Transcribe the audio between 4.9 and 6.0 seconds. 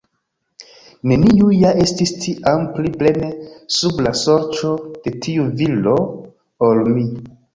de tiu viro,